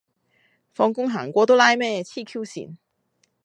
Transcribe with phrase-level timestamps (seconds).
[0.73, 2.77] 放工行過都拉咩，痴 Q 線